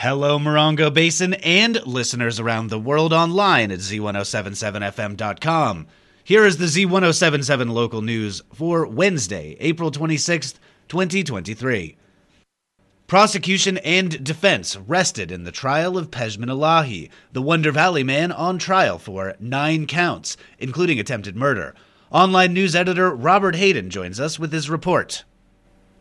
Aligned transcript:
Hello, 0.00 0.38
Morongo 0.38 0.92
Basin 0.92 1.32
and 1.32 1.80
listeners 1.86 2.38
around 2.38 2.68
the 2.68 2.78
world 2.78 3.14
online 3.14 3.70
at 3.70 3.78
z1077fm.com. 3.78 5.86
Here 6.22 6.44
is 6.44 6.58
the 6.58 6.66
Z1077 6.66 7.70
local 7.70 8.02
news 8.02 8.42
for 8.52 8.86
Wednesday, 8.86 9.56
April 9.58 9.90
26th, 9.90 10.56
2023. 10.88 11.96
Prosecution 13.06 13.78
and 13.78 14.22
defense 14.22 14.76
rested 14.76 15.32
in 15.32 15.44
the 15.44 15.50
trial 15.50 15.96
of 15.96 16.10
Pejman 16.10 16.50
Elahi, 16.50 17.08
the 17.32 17.40
Wonder 17.40 17.72
Valley 17.72 18.02
man 18.02 18.30
on 18.30 18.58
trial 18.58 18.98
for 18.98 19.34
nine 19.40 19.86
counts, 19.86 20.36
including 20.58 21.00
attempted 21.00 21.36
murder. 21.36 21.74
Online 22.10 22.52
news 22.52 22.76
editor 22.76 23.16
Robert 23.16 23.56
Hayden 23.56 23.88
joins 23.88 24.20
us 24.20 24.38
with 24.38 24.52
his 24.52 24.68
report. 24.68 25.24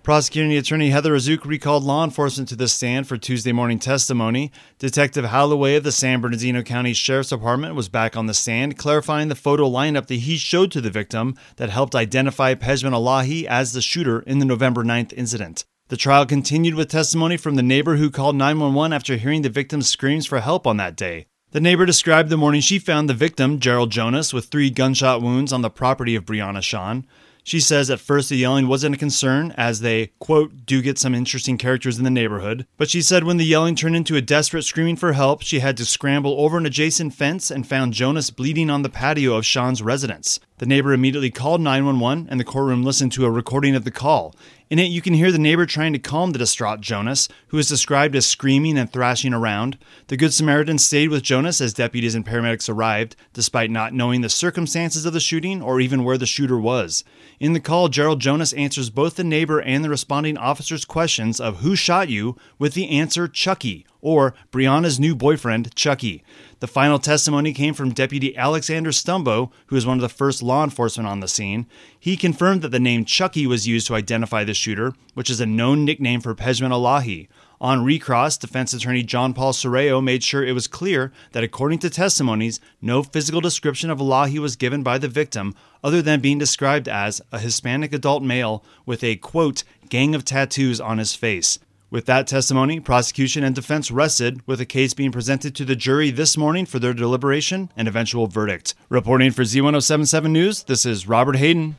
Prosecuting 0.05 0.55
attorney 0.55 0.91
Heather 0.91 1.15
Azook 1.15 1.45
recalled 1.45 1.83
law 1.83 2.03
enforcement 2.03 2.47
to 2.49 2.55
the 2.55 2.67
stand 2.67 3.07
for 3.07 3.17
Tuesday 3.17 3.51
morning 3.51 3.79
testimony. 3.79 4.51
Detective 4.77 5.25
Holloway 5.25 5.77
of 5.77 5.83
the 5.83 5.91
San 5.91 6.21
Bernardino 6.21 6.61
County 6.61 6.93
Sheriff's 6.93 7.29
Department 7.29 7.73
was 7.73 7.89
back 7.89 8.15
on 8.15 8.27
the 8.27 8.35
stand, 8.35 8.77
clarifying 8.77 9.29
the 9.29 9.35
photo 9.35 9.67
lineup 9.67 10.05
that 10.05 10.17
he 10.17 10.37
showed 10.37 10.71
to 10.73 10.79
the 10.79 10.91
victim 10.91 11.35
that 11.55 11.71
helped 11.71 11.95
identify 11.95 12.53
Pejman 12.53 12.91
Alahi 12.91 13.45
as 13.45 13.73
the 13.73 13.81
shooter 13.81 14.19
in 14.19 14.37
the 14.37 14.45
November 14.45 14.83
9th 14.83 15.11
incident. 15.13 15.65
The 15.87 15.97
trial 15.97 16.27
continued 16.27 16.75
with 16.75 16.89
testimony 16.89 17.35
from 17.35 17.55
the 17.55 17.63
neighbor 17.63 17.95
who 17.95 18.11
called 18.11 18.35
911 18.35 18.93
after 18.93 19.17
hearing 19.17 19.41
the 19.41 19.49
victim's 19.49 19.89
screams 19.89 20.27
for 20.27 20.39
help 20.39 20.67
on 20.67 20.77
that 20.77 20.95
day. 20.95 21.25
The 21.49 21.61
neighbor 21.61 21.87
described 21.87 22.29
the 22.29 22.37
morning 22.37 22.61
she 22.61 22.77
found 22.77 23.09
the 23.09 23.15
victim, 23.15 23.59
Gerald 23.59 23.89
Jonas, 23.89 24.33
with 24.33 24.45
three 24.45 24.69
gunshot 24.69 25.23
wounds 25.23 25.51
on 25.51 25.63
the 25.63 25.71
property 25.71 26.13
of 26.15 26.25
Brianna 26.25 26.61
Sean. 26.61 27.07
She 27.45 27.59
says 27.59 27.91
at 27.91 27.99
first 27.99 28.29
the 28.29 28.37
yelling 28.37 28.67
wasn't 28.67 28.95
a 28.95 28.97
concern, 28.97 29.53
as 29.55 29.81
they, 29.81 30.07
quote, 30.17 30.65
do 30.65 30.81
get 30.81 30.97
some 30.97 31.13
interesting 31.13 31.59
characters 31.59 31.99
in 31.99 32.03
the 32.03 32.09
neighborhood. 32.09 32.65
But 32.75 32.89
she 32.89 33.03
said 33.03 33.23
when 33.23 33.37
the 33.37 33.45
yelling 33.45 33.75
turned 33.75 33.95
into 33.95 34.15
a 34.15 34.21
desperate 34.21 34.63
screaming 34.63 34.95
for 34.95 35.13
help, 35.13 35.43
she 35.43 35.59
had 35.59 35.77
to 35.77 35.85
scramble 35.85 36.41
over 36.41 36.57
an 36.57 36.65
adjacent 36.65 37.13
fence 37.13 37.51
and 37.51 37.67
found 37.67 37.93
Jonas 37.93 38.31
bleeding 38.31 38.71
on 38.71 38.81
the 38.81 38.89
patio 38.89 39.35
of 39.35 39.45
Sean's 39.45 39.83
residence. 39.83 40.39
The 40.57 40.65
neighbor 40.65 40.91
immediately 40.91 41.29
called 41.29 41.61
911 41.61 42.29
and 42.31 42.39
the 42.39 42.43
courtroom 42.43 42.81
listened 42.81 43.11
to 43.11 43.25
a 43.25 43.29
recording 43.29 43.75
of 43.75 43.83
the 43.83 43.91
call. 43.91 44.33
In 44.67 44.79
it, 44.79 44.89
you 44.89 44.99
can 44.99 45.13
hear 45.13 45.31
the 45.31 45.37
neighbor 45.37 45.67
trying 45.67 45.93
to 45.93 45.99
calm 45.99 46.31
the 46.31 46.39
distraught 46.39 46.81
Jonas, 46.81 47.29
who 47.49 47.59
is 47.59 47.69
described 47.69 48.15
as 48.15 48.25
screaming 48.25 48.79
and 48.79 48.91
thrashing 48.91 49.31
around. 49.31 49.77
The 50.07 50.17
Good 50.17 50.33
Samaritan 50.33 50.79
stayed 50.79 51.09
with 51.09 51.21
Jonas 51.21 51.61
as 51.61 51.71
deputies 51.71 52.15
and 52.15 52.25
paramedics 52.25 52.67
arrived, 52.67 53.15
despite 53.31 53.69
not 53.69 53.93
knowing 53.93 54.21
the 54.21 54.29
circumstances 54.29 55.05
of 55.05 55.13
the 55.13 55.19
shooting 55.19 55.61
or 55.61 55.79
even 55.79 56.03
where 56.03 56.17
the 56.17 56.25
shooter 56.25 56.57
was. 56.57 57.03
In 57.39 57.53
the 57.53 57.59
call, 57.59 57.89
Gerald 57.89 58.21
Jonas 58.21 58.53
answers 58.53 58.89
both 58.89 59.17
the 59.17 59.23
neighbor 59.23 59.61
and 59.61 59.83
the 59.83 59.89
responding 59.89 60.35
officer's 60.35 60.83
questions 60.83 61.39
of 61.39 61.57
who 61.57 61.75
shot 61.75 62.09
you 62.09 62.35
with 62.57 62.73
the 62.73 62.89
answer 62.89 63.27
Chucky 63.27 63.85
or 64.05 64.35
Brianna's 64.51 64.99
new 64.99 65.15
boyfriend, 65.15 65.73
Chucky. 65.73 66.23
The 66.59 66.67
final 66.67 66.99
testimony 66.99 67.53
came 67.53 67.73
from 67.73 67.89
Deputy 67.91 68.37
Alexander 68.37 68.91
Stumbo, 68.91 69.51
who 69.65 69.75
was 69.75 69.87
one 69.87 69.97
of 69.97 70.01
the 70.03 70.09
first 70.09 70.43
law 70.43 70.63
enforcement 70.63 71.09
on 71.09 71.21
the 71.21 71.27
scene. 71.27 71.65
He 71.99 72.15
confirmed 72.15 72.61
that 72.61 72.69
the 72.69 72.79
name 72.79 73.03
Chucky 73.03 73.47
was 73.47 73.67
used 73.67 73.87
to 73.87 73.95
identify 73.95 74.43
the 74.43 74.53
shooter, 74.53 74.93
which 75.15 75.31
is 75.31 75.41
a 75.41 75.47
known 75.47 75.85
nickname 75.85 76.21
for 76.21 76.35
Pejman 76.35 76.69
Alahi. 76.69 77.27
On 77.59 77.83
recross, 77.83 78.37
defense 78.37 78.73
attorney 78.75 79.01
John 79.01 79.33
Paul 79.33 79.53
Soreo 79.53 80.03
made 80.03 80.23
sure 80.23 80.45
it 80.45 80.51
was 80.51 80.67
clear 80.67 81.11
that 81.31 81.43
according 81.43 81.79
to 81.79 81.89
testimonies, 81.89 82.59
no 82.83 83.01
physical 83.01 83.41
description 83.41 83.89
of 83.89 83.97
Alahi 83.97 84.37
was 84.37 84.55
given 84.55 84.83
by 84.83 84.99
the 84.99 85.07
victim 85.07 85.55
other 85.83 86.03
than 86.03 86.19
being 86.19 86.37
described 86.37 86.87
as 86.87 87.23
a 87.31 87.39
Hispanic 87.39 87.91
adult 87.91 88.21
male 88.21 88.63
with 88.85 89.03
a 89.03 89.15
quote, 89.15 89.63
gang 89.89 90.13
of 90.13 90.23
tattoos 90.23 90.79
on 90.79 90.99
his 90.99 91.15
face. 91.15 91.57
With 91.95 92.07
that 92.07 92.27
testimony, 92.27 92.81
prosecution 92.81 93.45
and 93.45 93.55
defense 93.55 93.89
rested, 93.89 94.45
with 94.45 94.59
the 94.59 94.65
case 94.65 94.93
being 94.93 95.13
presented 95.13 95.55
to 95.55 95.63
the 95.63 95.77
jury 95.77 96.11
this 96.11 96.35
morning 96.35 96.65
for 96.65 96.77
their 96.77 96.93
deliberation 96.93 97.71
and 97.77 97.87
eventual 97.87 98.27
verdict. 98.27 98.75
Reporting 98.89 99.31
for 99.31 99.43
Z1077 99.43 100.29
News, 100.29 100.63
this 100.63 100.85
is 100.85 101.07
Robert 101.07 101.37
Hayden. 101.37 101.77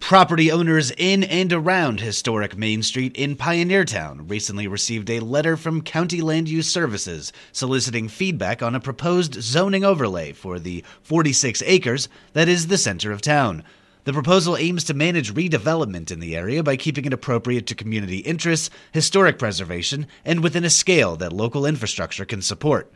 Property 0.00 0.50
owners 0.50 0.90
in 0.90 1.22
and 1.22 1.52
around 1.52 2.00
historic 2.00 2.56
Main 2.56 2.82
Street 2.82 3.14
in 3.14 3.36
Pioneertown 3.36 4.28
recently 4.28 4.66
received 4.66 5.08
a 5.08 5.20
letter 5.20 5.56
from 5.56 5.82
County 5.82 6.20
Land 6.20 6.48
Use 6.48 6.68
Services 6.68 7.32
soliciting 7.52 8.08
feedback 8.08 8.60
on 8.60 8.74
a 8.74 8.80
proposed 8.80 9.40
zoning 9.40 9.84
overlay 9.84 10.32
for 10.32 10.58
the 10.58 10.82
46 11.02 11.62
acres 11.64 12.08
that 12.32 12.48
is 12.48 12.66
the 12.66 12.76
center 12.76 13.12
of 13.12 13.20
town. 13.20 13.62
The 14.08 14.14
proposal 14.14 14.56
aims 14.56 14.84
to 14.84 14.94
manage 14.94 15.34
redevelopment 15.34 16.10
in 16.10 16.18
the 16.18 16.34
area 16.34 16.62
by 16.62 16.78
keeping 16.78 17.04
it 17.04 17.12
appropriate 17.12 17.66
to 17.66 17.74
community 17.74 18.20
interests, 18.20 18.70
historic 18.90 19.38
preservation, 19.38 20.06
and 20.24 20.42
within 20.42 20.64
a 20.64 20.70
scale 20.70 21.14
that 21.16 21.30
local 21.30 21.66
infrastructure 21.66 22.24
can 22.24 22.40
support. 22.40 22.90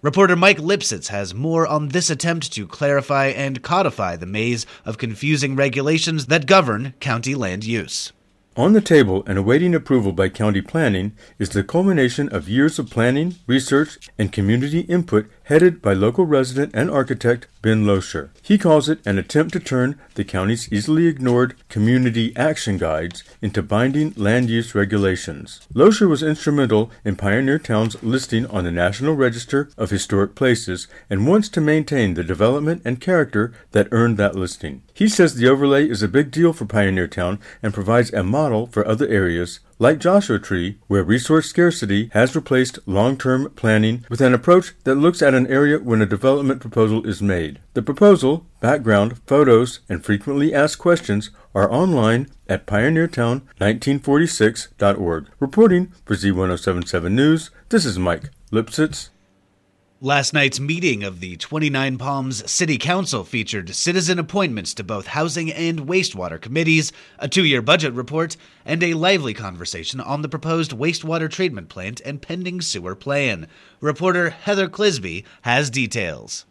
Reporter 0.00 0.36
Mike 0.36 0.56
Lipsitz 0.56 1.08
has 1.08 1.34
more 1.34 1.66
on 1.66 1.88
this 1.88 2.08
attempt 2.08 2.50
to 2.54 2.66
clarify 2.66 3.26
and 3.26 3.60
codify 3.60 4.16
the 4.16 4.24
maze 4.24 4.64
of 4.86 4.96
confusing 4.96 5.54
regulations 5.54 6.28
that 6.28 6.46
govern 6.46 6.94
county 6.98 7.34
land 7.34 7.64
use. 7.64 8.14
On 8.56 8.72
the 8.72 8.80
table 8.80 9.22
and 9.26 9.36
awaiting 9.36 9.74
approval 9.74 10.12
by 10.12 10.30
county 10.30 10.62
planning 10.62 11.12
is 11.38 11.50
the 11.50 11.62
culmination 11.62 12.30
of 12.30 12.48
years 12.48 12.78
of 12.78 12.88
planning, 12.88 13.34
research, 13.46 13.98
and 14.16 14.32
community 14.32 14.80
input 14.80 15.28
headed 15.44 15.82
by 15.82 15.92
local 15.92 16.24
resident 16.24 16.72
and 16.74 16.90
architect 16.90 17.46
Ben 17.60 17.84
Loescher. 17.84 18.30
He 18.42 18.58
calls 18.58 18.88
it 18.88 19.06
an 19.06 19.18
attempt 19.18 19.52
to 19.52 19.60
turn 19.60 19.98
the 20.14 20.24
county's 20.24 20.70
easily 20.72 21.06
ignored 21.06 21.54
community 21.68 22.34
action 22.36 22.78
guides 22.78 23.24
into 23.40 23.62
binding 23.62 24.12
land 24.16 24.50
use 24.50 24.74
regulations. 24.74 25.60
Loescher 25.72 26.08
was 26.08 26.22
instrumental 26.22 26.90
in 27.04 27.16
Pioneertown's 27.16 28.02
listing 28.02 28.46
on 28.46 28.64
the 28.64 28.70
National 28.70 29.14
Register 29.14 29.70
of 29.76 29.90
Historic 29.90 30.34
Places 30.34 30.88
and 31.08 31.26
wants 31.26 31.48
to 31.50 31.60
maintain 31.60 32.14
the 32.14 32.24
development 32.24 32.82
and 32.84 33.00
character 33.00 33.52
that 33.72 33.88
earned 33.92 34.16
that 34.16 34.34
listing. 34.34 34.82
He 34.92 35.08
says 35.08 35.34
the 35.34 35.48
overlay 35.48 35.88
is 35.88 36.02
a 36.02 36.08
big 36.08 36.30
deal 36.30 36.52
for 36.52 36.64
Pioneertown 36.64 37.38
and 37.62 37.74
provides 37.74 38.12
a 38.12 38.22
model 38.22 38.66
for 38.66 38.86
other 38.86 39.08
areas 39.08 39.60
like 39.84 39.98
Joshua 39.98 40.38
Tree, 40.38 40.78
where 40.86 41.04
resource 41.04 41.50
scarcity 41.50 42.08
has 42.14 42.34
replaced 42.34 42.78
long 42.86 43.18
term 43.18 43.50
planning 43.50 44.06
with 44.08 44.22
an 44.22 44.32
approach 44.32 44.72
that 44.84 44.94
looks 44.94 45.20
at 45.20 45.34
an 45.34 45.46
area 45.48 45.78
when 45.78 46.00
a 46.00 46.06
development 46.06 46.62
proposal 46.62 47.06
is 47.06 47.20
made. 47.20 47.60
The 47.74 47.82
proposal, 47.82 48.46
background, 48.60 49.20
photos, 49.26 49.80
and 49.86 50.02
frequently 50.02 50.54
asked 50.54 50.78
questions 50.78 51.28
are 51.54 51.70
online 51.70 52.28
at 52.48 52.66
pioneertown1946.org. 52.66 55.26
Reporting 55.38 55.92
for 56.06 56.14
Z1077 56.14 57.12
News, 57.12 57.50
this 57.68 57.84
is 57.84 57.98
Mike 57.98 58.30
Lipsitz. 58.50 59.10
Last 60.00 60.32
night's 60.34 60.58
meeting 60.58 61.04
of 61.04 61.20
the 61.20 61.36
29 61.36 61.98
Palms 61.98 62.50
City 62.50 62.78
Council 62.78 63.22
featured 63.22 63.76
citizen 63.76 64.18
appointments 64.18 64.74
to 64.74 64.82
both 64.82 65.06
housing 65.06 65.52
and 65.52 65.86
wastewater 65.86 66.40
committees, 66.40 66.92
a 67.20 67.28
two 67.28 67.44
year 67.44 67.62
budget 67.62 67.94
report, 67.94 68.36
and 68.64 68.82
a 68.82 68.94
lively 68.94 69.34
conversation 69.34 70.00
on 70.00 70.22
the 70.22 70.28
proposed 70.28 70.72
wastewater 70.72 71.30
treatment 71.30 71.68
plant 71.68 72.00
and 72.04 72.20
pending 72.20 72.60
sewer 72.60 72.96
plan. 72.96 73.46
Reporter 73.80 74.30
Heather 74.30 74.68
Clisby 74.68 75.22
has 75.42 75.70
details. 75.70 76.44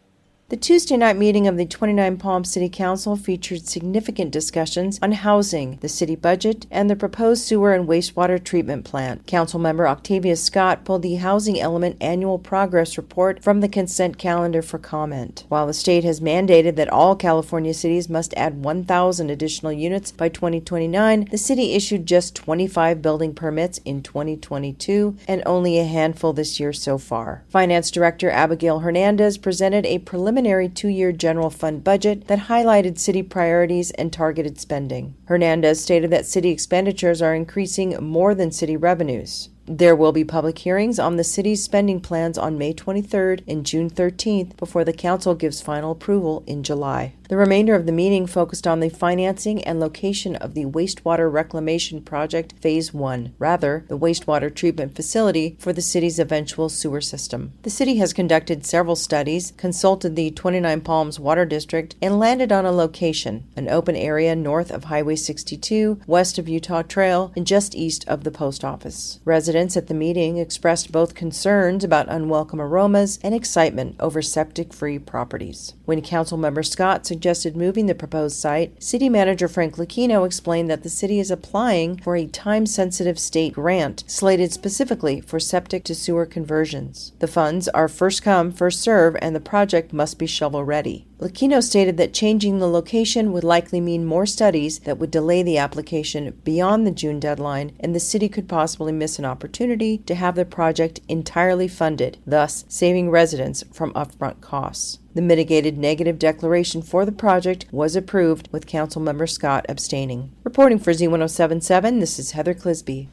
The 0.54 0.60
Tuesday 0.60 0.98
night 0.98 1.18
meeting 1.18 1.48
of 1.48 1.58
the 1.58 1.66
29 1.66 2.18
Palm 2.18 2.44
City 2.44 2.70
Council 2.70 3.16
featured 3.16 3.68
significant 3.68 4.30
discussions 4.30 5.00
on 5.02 5.14
housing, 5.14 5.80
the 5.82 5.90
city 5.90 6.16
budget, 6.16 6.68
and 6.70 6.88
the 6.88 6.96
proposed 6.96 7.44
sewer 7.44 7.74
and 7.74 7.88
wastewater 7.88 8.38
treatment 8.42 8.86
plant. 8.86 9.26
Councilmember 9.26 9.90
Octavia 9.90 10.36
Scott 10.36 10.86
pulled 10.86 11.02
the 11.02 11.16
Housing 11.16 11.60
Element 11.60 11.98
Annual 12.00 12.38
Progress 12.38 12.98
Report 12.98 13.42
from 13.42 13.62
the 13.62 13.68
consent 13.68 14.20
calendar 14.20 14.62
for 14.62 14.78
comment. 14.78 15.44
While 15.50 15.66
the 15.66 15.74
state 15.74 16.04
has 16.04 16.20
mandated 16.20 16.76
that 16.76 16.88
all 16.88 17.16
California 17.16 17.74
cities 17.74 18.08
must 18.08 18.36
add 18.36 18.64
1,000 18.64 19.32
additional 19.32 19.72
units 19.72 20.12
by 20.12 20.30
2029, 20.30 21.30
the 21.32 21.38
city 21.40 21.74
issued 21.74 22.06
just 22.06 22.36
25 22.36 23.02
building 23.02 23.34
permits 23.34 23.80
in 23.86 24.04
2022 24.04 25.18
and 25.28 25.42
only 25.48 25.80
a 25.80 25.84
handful 25.84 26.32
this 26.32 26.60
year 26.60 26.72
so 26.72 27.00
far. 27.00 27.44
Finance 27.50 27.90
Director 27.90 28.30
Abigail 28.30 28.82
Hernandez 28.82 29.40
presented 29.40 29.88
a 29.88 29.98
preliminary 29.98 30.43
preliminary 30.44 30.68
two 30.68 30.90
year 30.90 31.14
general 31.14 31.50
fund 31.50 31.86
budget 31.86 32.28
that 32.28 32.50
highlighted 32.50 32.98
city 32.98 33.24
priorities 33.24 33.92
and 33.92 34.12
targeted 34.12 34.60
spending. 34.60 35.16
Hernandez 35.28 35.82
stated 35.82 36.12
that 36.12 36.26
city 36.26 36.50
expenditures 36.50 37.22
are 37.22 37.34
increasing 37.34 37.96
more 38.04 38.36
than 38.36 38.52
city 38.52 38.76
revenues. 38.76 39.48
There 39.66 39.96
will 39.96 40.12
be 40.12 40.26
public 40.26 40.58
hearings 40.58 41.00
on 41.00 41.16
the 41.16 41.24
city's 41.24 41.64
spending 41.64 42.02
plans 42.02 42.38
on 42.38 42.58
May 42.58 42.74
23rd 42.74 43.44
and 43.48 43.66
June 43.66 43.90
13th 43.90 44.58
before 44.58 44.84
the 44.84 44.92
council 44.92 45.34
gives 45.34 45.62
final 45.62 45.92
approval 45.92 46.44
in 46.46 46.62
July. 46.64 47.14
The 47.34 47.40
remainder 47.40 47.74
of 47.74 47.88
the 47.88 47.92
meeting 47.92 48.28
focused 48.28 48.68
on 48.68 48.80
the 48.80 48.92
financing 48.92 49.64
and 49.64 49.80
location 49.80 50.36
of 50.36 50.54
the 50.54 50.66
wastewater 50.66 51.34
reclamation 51.34 52.04
project 52.04 52.54
phase 52.62 52.94
1, 52.94 53.34
rather 53.40 53.86
the 53.88 53.98
wastewater 53.98 54.54
treatment 54.54 54.96
facility 54.96 55.58
for 55.58 55.74
the 55.74 55.82
city's 55.82 56.20
eventual 56.20 56.70
sewer 56.70 57.02
system. 57.02 57.54
The 57.64 57.72
city 57.72 57.96
has 57.96 58.14
conducted 58.14 58.68
several 58.68 58.96
studies, 58.96 59.52
consulted 59.58 60.16
the 60.16 60.30
29 60.30 60.82
Palms 60.82 61.20
Water 61.20 61.44
District, 61.44 61.96
and 62.04 62.20
landed 62.20 62.52
on 62.52 62.68
a 62.68 62.72
location, 62.72 63.46
an 63.56 63.68
open 63.68 63.96
area 63.96 64.36
north 64.36 64.70
of 64.70 64.84
Highway 64.84 65.16
62, 65.16 66.02
west 66.06 66.38
of 66.38 66.48
Utah 66.48 66.84
Trail, 66.84 67.34
and 67.36 67.48
just 67.48 67.74
east 67.74 68.08
of 68.08 68.26
the 68.26 68.30
post 68.30 68.64
office. 68.64 69.20
Residents 69.26 69.76
at 69.76 69.88
the 69.88 69.96
meeting 69.96 70.38
expressed 70.38 70.92
both 70.92 71.16
concerns 71.16 71.84
about 71.84 72.10
unwelcome 72.10 72.62
aromas 72.62 73.18
and 73.24 73.34
excitement 73.34 73.96
over 74.00 74.22
septic 74.22 74.72
free 74.72 75.00
properties. 75.00 75.74
When 75.86 76.04
Councilmember 76.04 76.64
Scott 76.64 77.08
suggested 77.08 77.23
moving 77.56 77.86
the 77.86 77.96
proposed 77.96 78.36
site, 78.36 78.84
City 78.84 79.10
Manager 79.10 79.48
Frank 79.48 79.78
Luckino 79.78 80.26
explained 80.26 80.70
that 80.70 80.84
the 80.84 80.90
city 80.90 81.20
is 81.20 81.32
applying 81.32 81.98
for 81.98 82.16
a 82.16 82.28
time 82.28 82.66
sensitive 82.66 83.18
state 83.18 83.54
grant 83.54 84.04
slated 84.08 84.52
specifically 84.52 85.22
for 85.22 85.40
septic 85.40 85.84
to 85.86 85.96
sewer 85.96 86.26
conversions. 86.26 87.14
The 87.20 87.28
funds 87.28 87.68
are 87.70 87.88
first 87.88 88.24
come, 88.24 88.52
first 88.52 88.82
serve, 88.82 89.16
and 89.22 89.36
the 89.36 89.40
project 89.40 89.94
must 89.94 90.20
be 90.20 90.28
shovel 90.28 90.64
ready. 90.64 91.08
Luckino 91.24 91.64
stated 91.64 91.96
that 91.96 92.14
changing 92.14 92.60
the 92.60 92.68
location 92.68 93.32
would 93.32 93.46
likely 93.46 93.80
mean 93.80 94.04
more 94.04 94.26
studies 94.26 94.80
that 94.80 94.98
would 94.98 95.10
delay 95.10 95.42
the 95.42 95.58
application 95.58 96.38
beyond 96.44 96.86
the 96.86 96.92
June 96.92 97.18
deadline, 97.18 97.72
and 97.80 97.96
the 97.96 98.00
city 98.02 98.28
could 98.28 98.50
possibly 98.50 98.92
miss 98.92 99.18
an 99.18 99.24
opportunity 99.24 100.00
to 100.00 100.16
have 100.16 100.36
the 100.36 100.44
project 100.44 101.00
entirely 101.08 101.70
funded, 101.70 102.18
thus 102.28 102.66
saving 102.68 103.10
residents 103.10 103.64
from 103.72 103.94
upfront 103.94 104.42
costs. 104.42 105.00
The 105.16 105.22
mitigated 105.22 105.78
negative 105.78 106.20
declaration 106.20 106.82
for 106.82 107.06
the 107.06 107.14
project 107.14 107.68
was 107.72 107.96
approved, 107.96 108.50
with 108.52 108.68
Councilmember 108.68 109.30
Scott 109.30 109.66
abstaining. 109.70 110.30
Reporting 110.44 110.78
for 110.78 110.92
Z1077, 110.92 112.02
this 112.02 112.20
is 112.20 112.32
Heather 112.32 112.54
Clisby. 112.54 113.08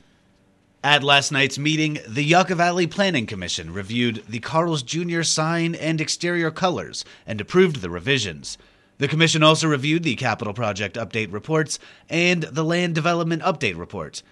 At 0.83 1.03
last 1.03 1.31
night's 1.31 1.59
meeting, 1.59 1.99
the 2.09 2.25
Yucca 2.25 2.55
Valley 2.55 2.87
Planning 2.87 3.27
Commission 3.27 3.71
reviewed 3.75 4.25
the 4.27 4.39
Carl's 4.39 4.83
Jr. 4.83 5.23
sign 5.23 5.75
and 5.75 6.01
exterior 6.01 6.51
colors 6.51 7.05
and 7.27 7.39
approved 7.39 7.83
the 7.83 7.91
revisions. 7.91 8.57
The 8.97 9.07
Commission 9.07 9.43
also 9.43 9.69
reviewed 9.69 10.05
the 10.05 10.17
Capital 10.17 10.55
Project 10.55 10.97
Update 10.97 11.35
reports 11.35 11.79
and 12.09 12.45
the 12.45 12.65
Land 12.65 12.95
Development 12.95 13.43
Update 13.43 13.77
report. 13.77 14.23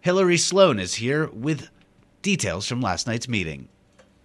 Hillary 0.00 0.38
Sloan 0.38 0.78
is 0.78 0.94
here 0.94 1.26
with 1.26 1.68
details 2.22 2.66
from 2.66 2.80
last 2.80 3.06
night's 3.06 3.28
meeting. 3.28 3.68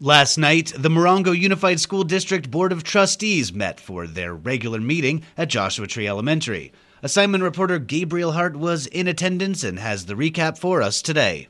Last 0.00 0.38
night, 0.38 0.72
the 0.76 0.88
Morongo 0.88 1.36
Unified 1.36 1.80
School 1.80 2.04
District 2.04 2.50
Board 2.50 2.70
of 2.70 2.84
Trustees 2.84 3.52
met 3.52 3.80
for 3.80 4.06
their 4.06 4.32
regular 4.32 4.80
meeting 4.80 5.24
at 5.36 5.48
Joshua 5.48 5.88
Tree 5.88 6.06
Elementary. 6.06 6.72
Assignment 7.02 7.42
reporter 7.42 7.78
Gabriel 7.78 8.32
Hart 8.32 8.56
was 8.56 8.86
in 8.86 9.08
attendance 9.08 9.64
and 9.64 9.78
has 9.78 10.06
the 10.06 10.14
recap 10.14 10.56
for 10.56 10.82
us 10.82 11.02
today. 11.02 11.48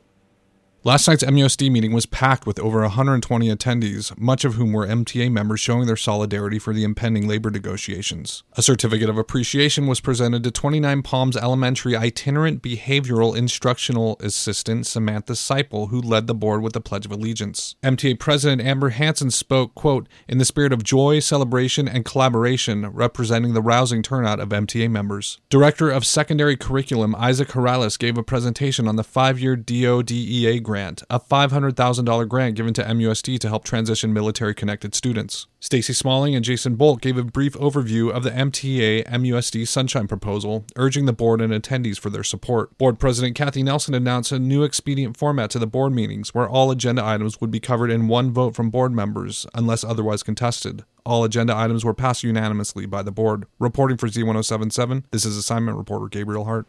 Last 0.85 1.09
night's 1.09 1.25
MUSD 1.25 1.69
meeting 1.69 1.91
was 1.91 2.05
packed 2.05 2.47
with 2.47 2.57
over 2.57 2.79
120 2.79 3.53
attendees, 3.53 4.17
much 4.17 4.45
of 4.45 4.53
whom 4.53 4.71
were 4.71 4.87
MTA 4.87 5.29
members 5.29 5.59
showing 5.59 5.87
their 5.87 5.97
solidarity 5.97 6.57
for 6.57 6.73
the 6.73 6.85
impending 6.85 7.27
labor 7.27 7.51
negotiations. 7.51 8.43
A 8.53 8.61
certificate 8.61 9.09
of 9.09 9.17
appreciation 9.17 9.87
was 9.87 9.99
presented 9.99 10.41
to 10.45 10.51
29 10.51 11.01
Palms 11.01 11.35
Elementary 11.35 11.97
itinerant 11.97 12.63
behavioral 12.63 13.35
instructional 13.35 14.15
assistant 14.21 14.87
Samantha 14.87 15.33
Seipel, 15.33 15.89
who 15.89 15.99
led 15.99 16.27
the 16.27 16.33
board 16.33 16.61
with 16.61 16.71
the 16.71 16.79
Pledge 16.79 17.05
of 17.05 17.11
Allegiance. 17.11 17.75
MTA 17.83 18.17
President 18.17 18.61
Amber 18.61 18.91
Hanson 18.91 19.31
spoke, 19.31 19.75
quote, 19.75 20.07
in 20.29 20.37
the 20.37 20.45
spirit 20.45 20.71
of 20.71 20.85
joy, 20.85 21.19
celebration, 21.19 21.89
and 21.89 22.05
collaboration, 22.05 22.87
representing 22.87 23.53
the 23.53 23.61
rousing 23.61 24.01
turnout 24.01 24.39
of 24.39 24.47
MTA 24.47 24.89
members. 24.89 25.39
Director 25.49 25.89
of 25.89 26.05
Secondary 26.05 26.55
Curriculum 26.55 27.15
Isaac 27.15 27.49
Horales 27.49 27.99
gave 27.99 28.17
a 28.17 28.23
presentation 28.23 28.87
on 28.87 28.95
the 28.95 29.03
five-year 29.03 29.57
DODEA 29.57 30.68
grant, 30.69 31.01
a 31.09 31.19
$500,000 31.19 32.27
grant 32.27 32.55
given 32.55 32.75
to 32.75 32.83
MUSD 32.83 33.39
to 33.39 33.49
help 33.49 33.63
transition 33.63 34.13
military 34.13 34.53
connected 34.53 34.93
students. 34.93 35.47
Stacy 35.59 35.93
Smalling 35.93 36.35
and 36.35 36.45
Jason 36.45 36.75
Bolt 36.75 37.01
gave 37.01 37.17
a 37.17 37.23
brief 37.23 37.53
overview 37.53 38.11
of 38.11 38.21
the 38.21 38.29
MTA 38.29 39.03
MUSD 39.07 39.67
Sunshine 39.67 40.07
proposal, 40.07 40.65
urging 40.75 41.05
the 41.05 41.11
board 41.11 41.41
and 41.41 41.51
attendees 41.51 41.99
for 41.99 42.11
their 42.11 42.23
support. 42.23 42.77
Board 42.77 42.99
President 42.99 43.35
Kathy 43.35 43.63
Nelson 43.63 43.95
announced 43.95 44.31
a 44.31 44.37
new 44.37 44.61
expedient 44.61 45.17
format 45.17 45.49
to 45.49 45.57
the 45.57 45.65
board 45.65 45.91
meetings 45.91 46.35
where 46.35 46.47
all 46.47 46.69
agenda 46.69 47.03
items 47.03 47.41
would 47.41 47.49
be 47.49 47.59
covered 47.59 47.89
in 47.89 48.07
one 48.07 48.31
vote 48.31 48.55
from 48.55 48.69
board 48.69 48.91
members 48.91 49.47
unless 49.55 49.83
otherwise 49.83 50.21
contested. 50.21 50.83
All 51.03 51.23
agenda 51.23 51.57
items 51.57 51.83
were 51.83 51.95
passed 51.95 52.21
unanimously 52.21 52.85
by 52.85 53.01
the 53.01 53.11
board. 53.11 53.47
Reporting 53.57 53.97
for 53.97 54.07
Z1077, 54.07 55.05
this 55.09 55.25
is 55.25 55.35
assignment 55.35 55.79
reporter 55.79 56.07
Gabriel 56.09 56.45
Hart. 56.45 56.67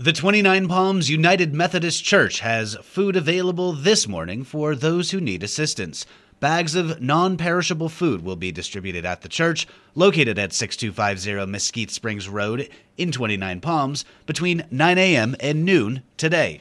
The 0.00 0.12
29 0.12 0.68
Palms 0.68 1.10
United 1.10 1.52
Methodist 1.52 2.04
Church 2.04 2.38
has 2.38 2.76
food 2.84 3.16
available 3.16 3.72
this 3.72 4.06
morning 4.06 4.44
for 4.44 4.76
those 4.76 5.10
who 5.10 5.20
need 5.20 5.42
assistance. 5.42 6.06
Bags 6.38 6.76
of 6.76 7.02
non 7.02 7.36
perishable 7.36 7.88
food 7.88 8.22
will 8.22 8.36
be 8.36 8.52
distributed 8.52 9.04
at 9.04 9.22
the 9.22 9.28
church, 9.28 9.66
located 9.96 10.38
at 10.38 10.52
6250 10.52 11.50
Mesquite 11.50 11.90
Springs 11.90 12.28
Road 12.28 12.68
in 12.96 13.10
29 13.10 13.60
Palms, 13.60 14.04
between 14.24 14.66
9 14.70 14.98
a.m. 14.98 15.34
and 15.40 15.64
noon 15.64 16.04
today. 16.16 16.60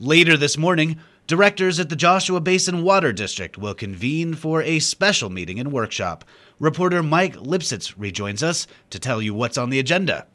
Later 0.00 0.38
this 0.38 0.56
morning, 0.56 0.98
directors 1.26 1.78
at 1.78 1.90
the 1.90 1.96
Joshua 1.96 2.40
Basin 2.40 2.82
Water 2.82 3.12
District 3.12 3.58
will 3.58 3.74
convene 3.74 4.32
for 4.32 4.62
a 4.62 4.78
special 4.78 5.28
meeting 5.28 5.60
and 5.60 5.70
workshop. 5.70 6.24
Reporter 6.58 7.02
Mike 7.02 7.36
Lipsitz 7.36 7.92
rejoins 7.98 8.42
us 8.42 8.66
to 8.88 8.98
tell 8.98 9.20
you 9.20 9.34
what's 9.34 9.58
on 9.58 9.68
the 9.68 9.78
agenda. 9.78 10.26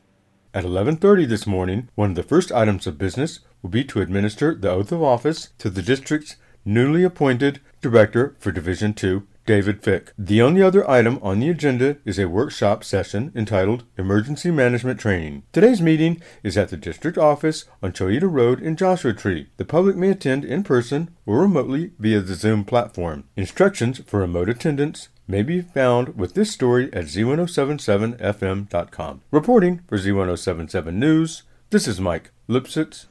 At 0.52 0.64
11:30 0.64 1.28
this 1.28 1.46
morning, 1.46 1.90
one 1.94 2.10
of 2.10 2.16
the 2.16 2.24
first 2.24 2.52
items 2.52 2.88
of 2.88 2.98
business 2.98 3.42
will 3.62 3.70
be 3.70 3.84
to 3.84 4.02
administer 4.02 4.56
the 4.56 4.72
oath 4.72 4.92
of 4.92 5.04
office 5.04 5.50
to 5.60 5.70
the 5.70 5.84
district's 5.84 6.38
newly 6.66 7.04
appointed 7.04 7.60
director 7.82 8.36
for 8.40 8.52
Division 8.52 8.96
2, 8.96 9.28
David 9.46 9.84
Fick. 9.84 10.12
The 10.18 10.42
only 10.42 10.62
other 10.62 10.90
item 10.90 11.20
on 11.22 11.40
the 11.40 11.50
agenda 11.50 11.98
is 12.06 12.18
a 12.20 12.30
workshop 12.30 12.84
session 12.84 13.32
entitled 13.36 13.84
Emergency 13.98 14.52
Management 14.52 15.00
Training. 15.00 15.44
Today's 15.52 15.82
meeting 15.82 16.22
is 16.44 16.56
at 16.58 16.70
the 16.70 16.78
district 16.78 17.18
office 17.18 17.66
on 17.82 17.92
Chollita 17.92 18.32
Road 18.32 18.62
in 18.62 18.76
Joshua 18.76 19.14
Tree. 19.14 19.48
The 19.58 19.66
public 19.66 19.96
may 19.96 20.10
attend 20.10 20.46
in 20.46 20.64
person 20.64 21.10
or 21.26 21.42
remotely 21.42 21.92
via 22.00 22.22
the 22.22 22.36
Zoom 22.36 22.64
platform. 22.66 23.24
Instructions 23.36 24.02
for 24.06 24.20
remote 24.20 24.50
attendance 24.50 25.10
may 25.28 25.42
be 25.44 25.62
found 25.62 26.18
with 26.18 26.34
this 26.34 26.52
story 26.52 26.92
at 26.94 27.06
z1077fm.com. 27.06 29.22
Reporting 29.32 29.82
for 29.88 29.98
Z1077 29.98 30.94
News, 30.94 31.44
this 31.70 31.88
is 31.88 32.02
Mike 32.02 32.32
Lipsitz. 32.50 33.06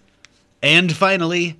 And 0.62 0.92
finally, 0.92 1.58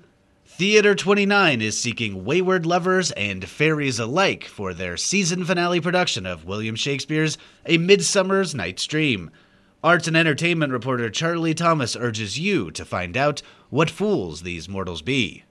Theater 0.59 0.93
29 0.93 1.61
is 1.61 1.79
seeking 1.79 2.25
wayward 2.25 2.65
lovers 2.65 3.11
and 3.11 3.47
fairies 3.47 3.97
alike 3.97 4.43
for 4.43 4.73
their 4.73 4.97
season 4.97 5.45
finale 5.45 5.79
production 5.79 6.25
of 6.25 6.43
William 6.43 6.75
Shakespeare's 6.75 7.37
A 7.65 7.77
Midsummer's 7.77 8.53
Night's 8.53 8.85
Dream. 8.85 9.31
Arts 9.81 10.09
and 10.09 10.17
entertainment 10.17 10.73
reporter 10.73 11.09
Charlie 11.09 11.53
Thomas 11.53 11.95
urges 11.95 12.37
you 12.37 12.71
to 12.71 12.83
find 12.83 13.15
out 13.15 13.41
what 13.69 13.89
fools 13.89 14.41
these 14.41 14.67
mortals 14.67 15.01
be. 15.01 15.45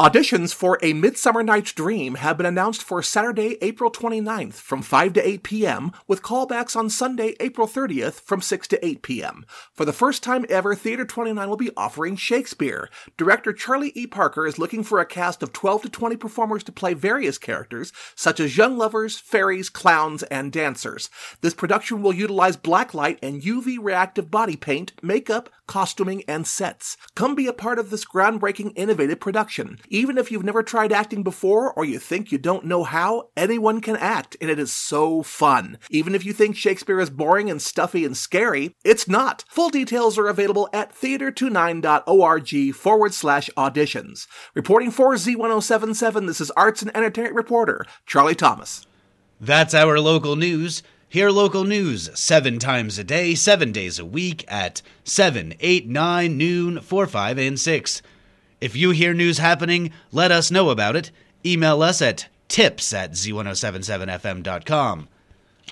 Auditions 0.00 0.54
for 0.54 0.78
A 0.80 0.94
Midsummer 0.94 1.42
Night's 1.42 1.74
Dream 1.74 2.14
have 2.14 2.38
been 2.38 2.46
announced 2.46 2.82
for 2.82 3.02
Saturday, 3.02 3.58
April 3.60 3.90
29th 3.90 4.54
from 4.54 4.80
5 4.80 5.12
to 5.12 5.28
8 5.28 5.42
p.m., 5.42 5.92
with 6.08 6.22
callbacks 6.22 6.74
on 6.74 6.88
Sunday, 6.88 7.36
April 7.38 7.68
30th 7.68 8.14
from 8.14 8.40
6 8.40 8.66
to 8.68 8.82
8 8.82 9.02
p.m. 9.02 9.44
For 9.74 9.84
the 9.84 9.92
first 9.92 10.22
time 10.22 10.46
ever, 10.48 10.74
Theater 10.74 11.04
29 11.04 11.46
will 11.50 11.58
be 11.58 11.70
offering 11.76 12.16
Shakespeare. 12.16 12.88
Director 13.18 13.52
Charlie 13.52 13.92
E. 13.94 14.06
Parker 14.06 14.46
is 14.46 14.58
looking 14.58 14.82
for 14.82 15.00
a 15.00 15.04
cast 15.04 15.42
of 15.42 15.52
12 15.52 15.82
to 15.82 15.88
20 15.90 16.16
performers 16.16 16.64
to 16.64 16.72
play 16.72 16.94
various 16.94 17.36
characters, 17.36 17.92
such 18.14 18.40
as 18.40 18.56
young 18.56 18.78
lovers, 18.78 19.18
fairies, 19.18 19.68
clowns, 19.68 20.22
and 20.22 20.50
dancers. 20.50 21.10
This 21.42 21.52
production 21.52 22.00
will 22.00 22.14
utilize 22.14 22.56
blacklight 22.56 23.18
and 23.22 23.42
UV 23.42 23.76
reactive 23.78 24.30
body 24.30 24.56
paint, 24.56 24.94
makeup, 25.02 25.50
costuming, 25.66 26.24
and 26.26 26.46
sets. 26.46 26.96
Come 27.14 27.34
be 27.34 27.46
a 27.46 27.52
part 27.52 27.78
of 27.78 27.90
this 27.90 28.06
groundbreaking, 28.06 28.72
innovative 28.74 29.20
production. 29.20 29.78
Even 29.92 30.16
if 30.16 30.30
you've 30.30 30.44
never 30.44 30.62
tried 30.62 30.92
acting 30.92 31.24
before 31.24 31.72
or 31.72 31.84
you 31.84 31.98
think 31.98 32.30
you 32.30 32.38
don't 32.38 32.64
know 32.64 32.84
how, 32.84 33.28
anyone 33.36 33.80
can 33.80 33.96
act, 33.96 34.36
and 34.40 34.48
it 34.48 34.56
is 34.56 34.72
so 34.72 35.20
fun. 35.20 35.78
Even 35.90 36.14
if 36.14 36.24
you 36.24 36.32
think 36.32 36.54
Shakespeare 36.54 37.00
is 37.00 37.10
boring 37.10 37.50
and 37.50 37.60
stuffy 37.60 38.04
and 38.04 38.16
scary, 38.16 38.76
it's 38.84 39.08
not. 39.08 39.44
Full 39.48 39.68
details 39.68 40.16
are 40.16 40.28
available 40.28 40.68
at 40.72 40.94
theater29.org 40.94 42.74
forward 42.76 43.12
slash 43.12 43.50
auditions. 43.56 44.28
Reporting 44.54 44.92
for 44.92 45.14
Z1077, 45.14 46.28
this 46.28 46.40
is 46.40 46.52
Arts 46.52 46.82
and 46.82 46.96
Entertainment 46.96 47.34
Reporter, 47.34 47.84
Charlie 48.06 48.36
Thomas. 48.36 48.86
That's 49.40 49.74
our 49.74 49.98
local 49.98 50.36
news. 50.36 50.84
Hear 51.08 51.32
local 51.32 51.64
news 51.64 52.16
seven 52.16 52.60
times 52.60 52.96
a 52.96 53.02
day, 53.02 53.34
seven 53.34 53.72
days 53.72 53.98
a 53.98 54.04
week 54.04 54.44
at 54.46 54.82
7, 55.02 55.54
8, 55.58 55.88
9, 55.88 56.38
noon, 56.38 56.80
4, 56.80 57.06
5, 57.08 57.38
and 57.38 57.58
6. 57.58 58.02
If 58.60 58.76
you 58.76 58.90
hear 58.90 59.14
news 59.14 59.38
happening, 59.38 59.90
let 60.12 60.30
us 60.30 60.50
know 60.50 60.70
about 60.70 60.96
it. 60.96 61.10
Email 61.44 61.82
us 61.82 62.02
at 62.02 62.28
tips 62.48 62.92
at 62.92 63.12
z1077fm.com. 63.12 65.08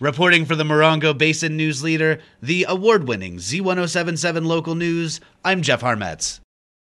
Reporting 0.01 0.45
for 0.47 0.55
the 0.55 0.65
Morongo 0.65 1.17
Basin 1.17 1.57
News 1.57 1.83
Leader, 1.83 2.21
the 2.41 2.65
award 2.69 3.09
winning 3.09 3.37
Z1077 3.39 4.47
Local 4.47 4.77
News, 4.77 5.21
I'm 5.45 5.61
Jeff 5.61 5.83
Harmetz. 5.83 6.41